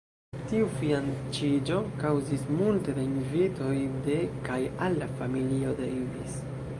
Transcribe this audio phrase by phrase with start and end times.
[0.51, 3.75] Tiu fianĉiĝo kaŭzis multe da invitoj
[4.07, 4.17] de
[4.49, 6.39] kaj al la familio Davis.